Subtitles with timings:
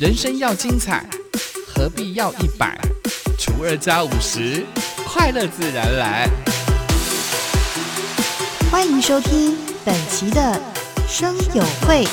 [0.00, 1.06] 人生要精彩，
[1.68, 2.74] 何必要一百
[3.38, 4.64] 除二加五十？
[5.04, 6.26] 快乐自然来。
[8.70, 10.58] 欢迎收听本期的
[11.06, 12.06] 生友会。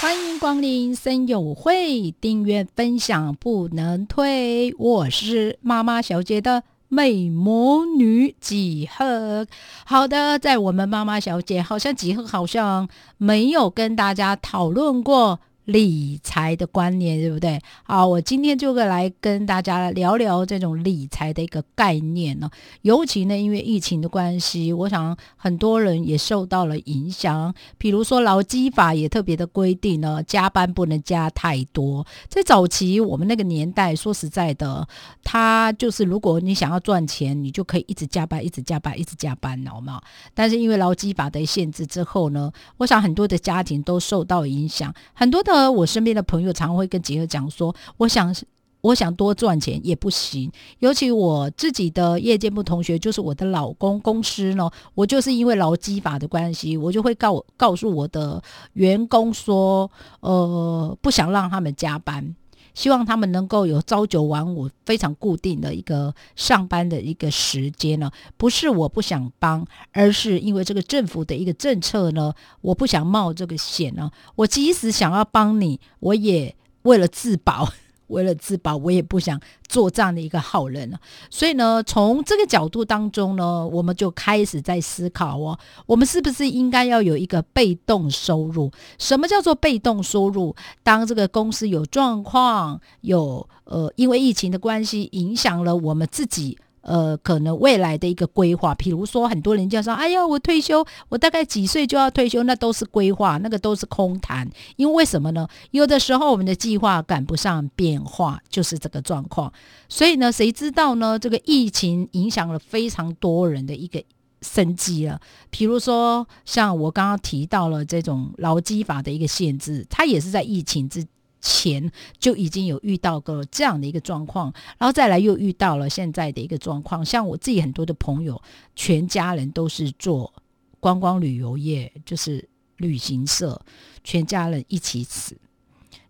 [0.00, 4.74] 欢迎光临生友会，订阅分享不能退。
[4.78, 9.46] 我是妈妈小姐的美魔女几何。
[9.84, 15.40] 好的，在我们妈妈小姐好像几何好像没有跟大家讨论过。
[15.72, 17.58] 理财的观念，对不对？
[17.84, 22.50] 好，我今天就来跟大家聊聊这种理财的一个概念呢。
[22.82, 27.54] 尤其呢，因为疫情的关系，我想很多人也受到了影响。
[27.78, 32.06] 比如说劳基法也特别的规定呢，加班不能加太多。
[32.28, 34.86] 在早期我们那个年代，说实在的，
[35.24, 40.02] 他就是如果你想要赚钱，你就可以一直加班，一直加班，一直加班，好吗？
[40.34, 45.61] 但是因为劳基法的限制之后呢，我想很多的家庭都受到影响，很多的。
[45.70, 48.34] 我身边的朋友常会跟杰儿讲说，我想，
[48.80, 50.50] 我想多赚钱也不行。
[50.80, 58.42] 尤其我自己的业界部同学，就是我的老公公司呢，我就是因为劳基法的关系，我就会告告诉我的
[58.74, 62.34] 员工说，呃，不想让他们加班。
[62.74, 74.10] 希望他们能够有朝九晚五非常固定的一个上班的一个时间呢，不是我不想帮，而是因为这个政府的一个政策呢，我不想冒这个险呢。
[74.36, 77.72] 我即使想要帮你，我也为了自保。
[78.08, 80.98] 为了自保，我也不想做这样的一个好人了。
[81.30, 88.70] 所以呢，从这个角度当中呢，我们就开始在思考哦，我们是不是应该要有一个被动收入？
[88.98, 90.54] 什么叫做被动收入？
[90.82, 96.58] 当这个公司有状况，有呃，因为疫情的关系，影响了我们自己。
[96.82, 104.48] 呃，可能未来的一个规划，比如说很多人就说：“哎呀，我退休，我大概几岁就要退休？”那都是规划，那个都是空谈。
[104.76, 105.46] 因为为什么呢？
[105.70, 109.52] 有的时候我们的计划赶不上变化，就是这个状况。
[109.88, 111.18] 所以呢，谁知道呢？
[111.18, 114.02] 这个疫情影响了非常多人的一个
[114.40, 115.20] 生计了。
[115.50, 121.06] 比如说，像我刚刚提到了这种劳基法的一个限制，它也是在疫情之。
[121.42, 127.04] 前就已经有遇到过这样的一个状况，然后再来又遇到了现在的一个状况。
[127.04, 128.40] 像我自己很多的朋友，
[128.74, 130.32] 全家人都是做
[130.80, 133.60] 观光旅游业，就是旅行社，
[134.04, 135.36] 全家人一起死，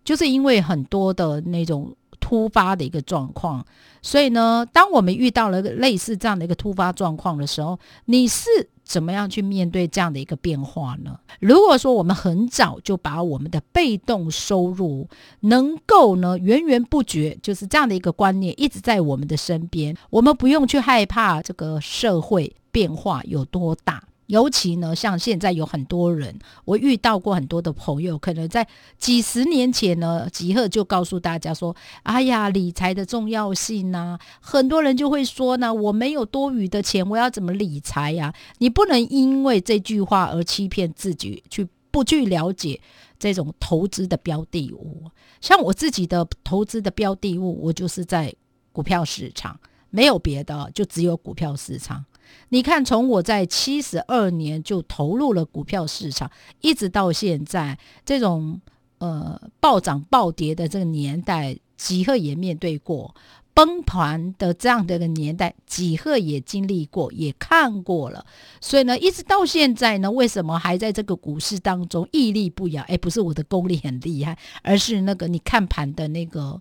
[0.04, 3.64] 就是因为很多的那种突发的一个状况。
[4.02, 8.68] 所以呢，当我们遇到了类似这样的一个突发状况的时候，你是。
[8.92, 11.18] 怎么样去面对这样的一个变化呢？
[11.40, 15.08] 如果说我们很早就把我们的被动收入
[15.40, 24.04] 能够呢源源不绝，就是这样的一个观念一直在我们的身边，我们不用去害怕这个社会变化有多大。
[24.32, 28.66] 尤其呢，像现在有很多人，我遇到过很多的朋友，可能在
[28.96, 42.80] 几十年前呢，吉赫就告诉大家说：“哎呀，理财的重要性呐。”很多人就会说呢：“我没有多余的钱，我要怎么理财呀？”你不能因为这句话而欺骗自己，去不去了解
[43.18, 45.10] 这种投资的标的物。
[45.42, 48.34] 像我自己的投资的标的物，我就是在
[48.72, 49.60] 股票市场，
[49.90, 52.02] 没有别的，就只有股票市场。
[52.50, 58.60] 你看，从我在七十二年就投入了股票市场，一直到现在，这种
[58.98, 63.14] 呃暴涨暴跌的这个年代，几何也面对过
[63.54, 68.24] 崩盘的这样的一个年代，几何也经历过，也看过了。
[68.60, 72.82] 所以呢，一直到现在呢，为什么还在这个股市当中屹立不摇？
[72.84, 76.60] 哎，不是我的功力很厉害，而是那个你看盘的那个。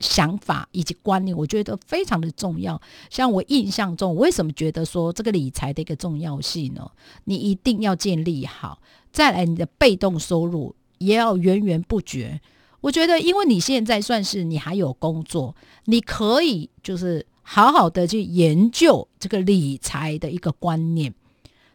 [0.00, 2.80] 想法以及观念，我觉得非常的重要。
[3.10, 6.90] 像我印象中，为什么觉得说这个理财的一个重要性呢？
[7.24, 8.80] 你一定要建立好，
[9.12, 12.40] 再来你的被动收入也要源源不绝。
[12.80, 21.12] 我觉得，因为你现在算是你还有工作，你可以就是好好的去研究这个理财的一个观念。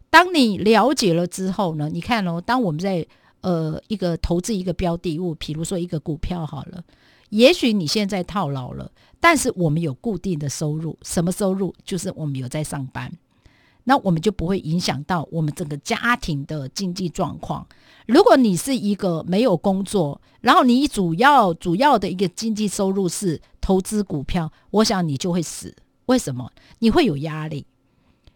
[0.10, 3.06] 当你了解了之后呢，你看哦，当我们在
[3.42, 6.84] 呃一个投资一个标的物，比如说一个股票好了。
[7.32, 11.74] 也许你现在套牢了，但是我们有固定的收入，什么收入？
[11.84, 13.12] 就是我们有在上班，
[13.86, 17.66] 那我们就不会影响到我们整个家庭的经济状况。
[18.06, 25.76] 如果你是一个没有工作，然后你主要主要的一个经济收入是投资股票，我想你就会死。
[26.08, 26.52] 为什么？
[26.80, 27.66] 你会有压力。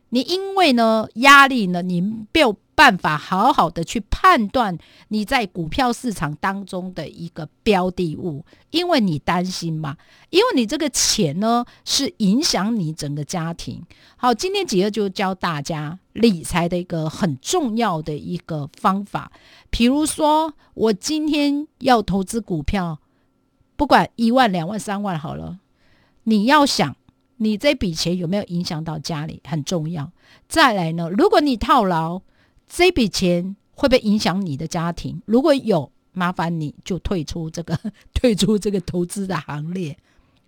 [0.09, 4.77] 你因为呢压力呢，你没有办法好好的去判断
[5.07, 9.95] 你在股票市场当中的一个标的物，因为你担心嘛，
[10.29, 13.81] 因为你这个钱呢是影响你整个家庭。
[14.17, 19.31] 好，今天几个就教大家理财的一个很重要的一个方法，
[19.69, 22.99] 比如说我今天要投资股票，
[23.77, 25.59] 不管一万、两万、三万好了，
[26.23, 26.97] 你要想
[27.37, 30.11] 你这笔钱有没有影响到家里，很重要。
[30.49, 32.21] 再来呢，如果你套牢。
[32.67, 35.21] 这笔钱会不会影响你的家庭？
[35.25, 37.79] 如果有，麻烦你就退出这个
[38.13, 39.97] 退出这个投资的行列。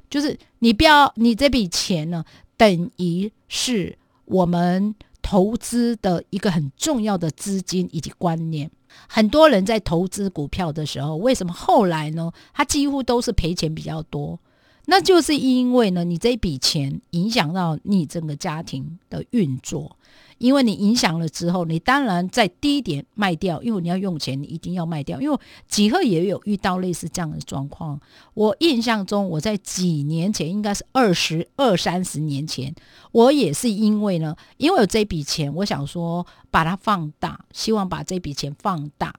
[0.09, 2.23] 就是你不要，你这笔钱呢，
[2.55, 8.71] 等于是我们投资的一个很重要的资金以及观念。
[9.07, 12.31] 很多人在投资股票的时候，为什么后来呢？
[12.53, 14.39] 他几乎都是赔钱比较多。
[14.85, 19.97] 那就是因为呢，你这笔钱影响到你整个家庭的运作。
[20.37, 25.19] 因为你影响了之后，你当然在低点卖掉，因为你要用钱，你一定要卖掉。
[25.19, 25.37] 因为
[25.67, 27.99] 几何也有遇到类似这样的状况。
[28.33, 32.73] 我印象中，我在几年前，应该是二十二三十年前，
[33.11, 39.13] 我也是因为呢，因为有这笔钱，我想说把它放大，希望把这笔钱放大。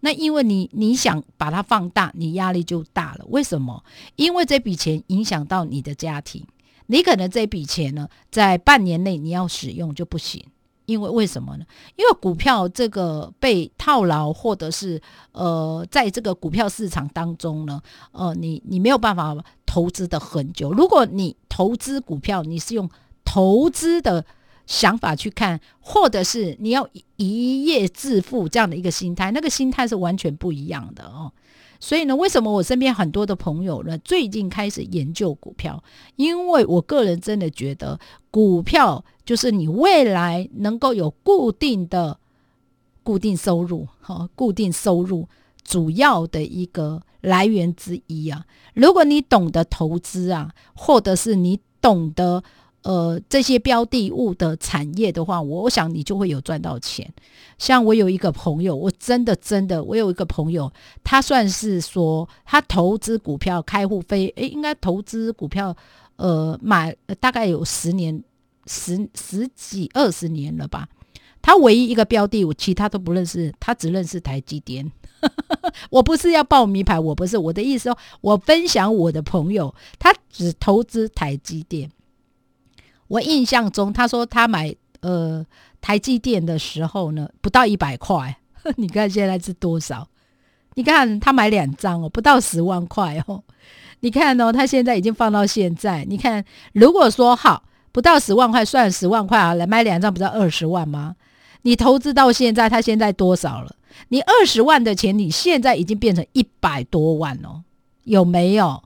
[0.00, 3.24] 那因为你你想把它放大，你压力就大了。
[3.28, 3.82] 为什么？
[4.16, 6.44] 因为这笔钱影响到你的家庭，
[6.88, 10.44] 你可能这笔钱呢，在半年内你要使用就不行。
[10.86, 11.64] 因为为什么呢？
[11.96, 15.00] 因为股票这个被套牢，或者是
[15.32, 17.80] 呃，在这个股票市场当中呢，
[18.12, 20.72] 呃，你你没有办法投资的很久。
[20.72, 22.88] 如果你投资股票，你是用
[23.24, 24.24] 投资的
[24.66, 31.32] 想法去看，或者是你要一夜致富这样的一个心态，那个心态是完全不一样的哦。
[31.80, 35.82] 所以呢，为什么我身边很多的朋友呢，最近开始研究股票？
[36.16, 37.98] 因为我个人真的觉得，
[38.30, 42.18] 股票就是你未来能够有固定的
[43.02, 45.28] 固定收入，哈，固定收入
[45.62, 48.46] 主要的一个来源之一啊。
[48.74, 52.42] 如果你懂得投资啊，或者是你懂得。
[52.84, 57.10] 呃，这些标的物的产业的话，我想你就会有赚到钱。
[57.56, 60.70] 像我有一个朋友，我真的真的，我有一个朋友，
[61.02, 65.74] 他算是说他投资股票开户费，诶，应该投资股票，
[66.16, 68.22] 呃，买大概有十年、
[68.66, 70.86] 十十几二十年了吧。
[71.40, 74.92] 他唯一一个标的，我其他都不认识，他只认识台积电。
[75.88, 81.90] 我不是要报名牌，我不是我的意思哦，我分享我的朋友，他只投资台积电。
[83.08, 85.44] 我印象中，他说他买呃
[85.80, 88.36] 台积电的时候呢，不到一百块。
[88.76, 90.08] 你看现在是多少？
[90.74, 93.42] 你看他买两张哦，不到十万块哦。
[94.00, 96.04] 你看哦，他现在已经放到现在。
[96.06, 97.62] 你看，如果说好
[97.92, 101.14] 不到十万块，算十万块啊，来买两张，不是二十万吗？
[101.62, 103.76] 你投资到现在，他现在多少了？
[104.08, 107.62] 你二十万的钱，你现在已经变成一百多万哦，
[108.02, 108.82] 有没有？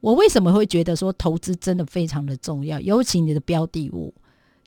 [0.00, 2.80] 我为什么会觉得说投资真的非常的重要？
[2.80, 4.14] 尤其你的标的物，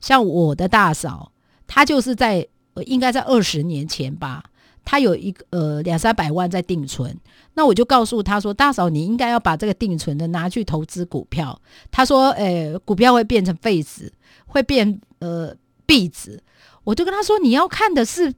[0.00, 1.32] 像我的大嫂，
[1.66, 2.46] 她就是在
[2.86, 4.44] 应该在二十年前吧，
[4.84, 7.16] 她有一个呃两三百万在定存，
[7.54, 11.60] 那我就告诉她说，大嫂你应该要把这个定存的拿去投资股票。
[11.90, 14.12] 她说，诶，股票会变成废纸，
[14.46, 15.54] 会变呃
[15.84, 16.42] 币纸。
[16.84, 18.32] 我就跟她说，你要看的是。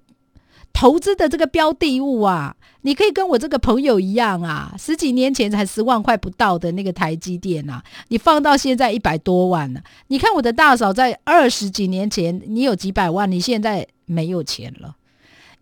[0.79, 9.81] 投资的这个标的物啊，你可以跟我这个朋友一样啊，十几年前才十万块不到的那个台积电啊，你放到现在一百多万了。
[10.09, 14.97] 你看我的大嫂在二十几年前，你有几百万，你现在没有钱了，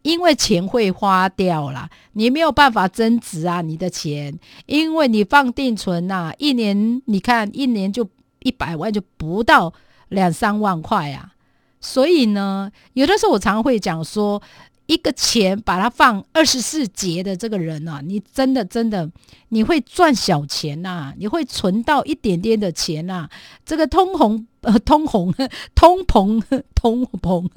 [0.03, 4.37] 因为钱会花掉了，你没有办法增值啊，你的钱，
[4.67, 8.05] 因为你放定存呐，一年你看一年就
[8.41, 9.73] 一百万就不到
[10.09, 11.35] 两三万块啊，
[11.81, 14.43] 所以呢，有的时候我常会讲说。
[14.87, 19.11] 一个钱把它放二十四节的这个人啊，你真的真的
[19.49, 23.29] 你会赚小钱呐，你会存到一点点的钱呐。
[23.65, 25.33] 这个通红呃通红
[25.75, 26.43] 通膨
[26.75, 27.49] 通膨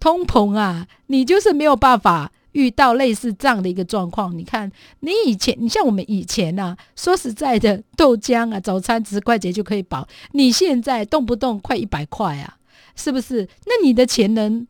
[0.00, 4.36] 通膨啊，你就是没有办法遇到类似这样的一个状况。
[4.36, 12.56] 你看你以前，你像我们以前呐，说实在的，豆浆啊，早餐十块钱就可以饱，你现在动不动快一百块啊，
[12.96, 13.48] 是不是？
[13.66, 14.66] 那你的钱能？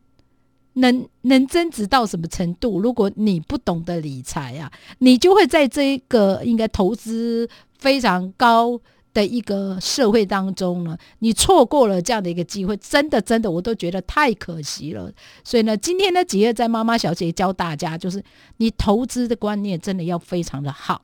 [0.78, 2.80] 能能增值到什么程度？
[2.80, 8.80] 如果你不懂得理财啊，你就会在这一个应该投资非常高
[9.14, 15.10] 的一个社会当中呢，你错过了这样的一个机会，真的真的我都觉得太可惜了。
[15.42, 18.22] 所以呢，今天呢，几月在妈妈小姐教大家，就是
[18.58, 21.02] 你投资的观念真的要非常的好。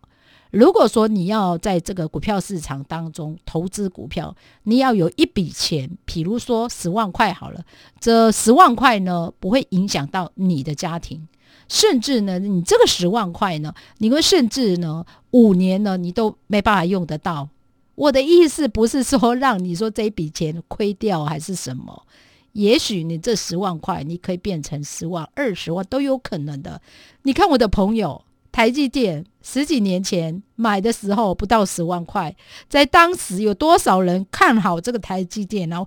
[0.54, 7.60] 如果说你要在这个股票市场当中投资股票，你要有一笔钱，比如说十万块好了，
[7.98, 11.26] 这十万块呢不会影响到你的家庭，
[11.68, 17.48] 甚至呢，你这个十万块呢，你会甚至呢五年呢你都没办法用得到。
[17.96, 22.06] 我的意思不是说让你说这一笔钱亏掉还是什么，
[22.52, 26.80] 也许你这十万块你可以变成十万、二十万都有可能的。
[27.22, 32.34] 你看我的朋友，台积电十几年前买的时候不到十万块，
[32.68, 35.68] 在当时有多少人看好这个台积电？
[35.68, 35.86] 然后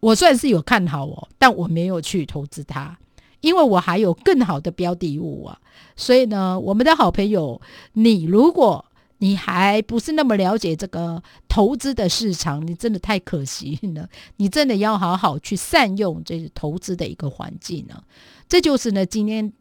[0.00, 2.98] 我算是有看好哦，但我没有去投资它，
[3.40, 5.58] 因为我还有更好的标的物啊。
[5.94, 7.60] 所以呢，我们的好朋友，
[7.92, 8.84] 你如果
[9.18, 14.08] 你还不是那么了解这个投资的市场，你真的太可惜了。
[14.36, 18.02] 你真的要好好去善用这投资的一个环境呢。
[18.48, 19.52] 这就是呢，今天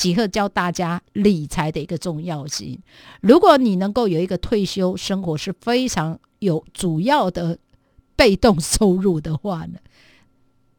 [0.00, 2.80] 吉赫教大家理财的一个重要性。
[3.20, 7.58] 如果你能够有一个退休生活是非常有主要的
[8.16, 9.78] 被动收入的话呢，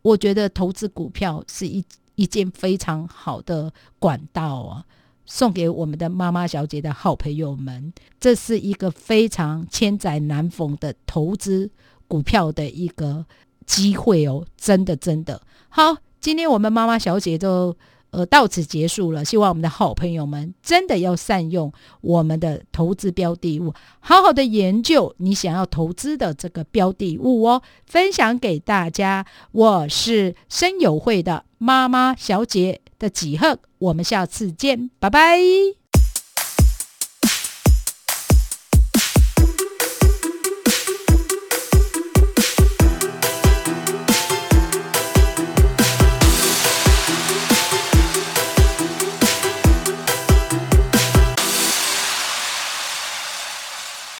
[0.01, 1.85] 我觉得投资股票是一
[2.15, 4.85] 一件非常好的管道啊。
[5.27, 11.69] 送给我们的妈妈小姐的好朋友们，这是一个非常千载难逢的投资
[12.07, 13.27] 股票的一个
[13.67, 14.43] 机会哦！
[14.57, 15.97] 真的，真的好。
[16.19, 17.77] 今天我们妈妈小姐就
[18.11, 19.25] 呃到此结束了。
[19.25, 27.61] 希望我们的好朋友们真的要善用我们的投资标的物，好好的研究你想要投资的这个标的物哦。
[27.85, 32.81] 分享给大家，我是生友会的妈妈小姐。
[33.01, 35.80] 的几何，我们下次见，拜拜。